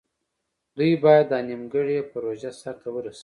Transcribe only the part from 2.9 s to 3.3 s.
ورسوي.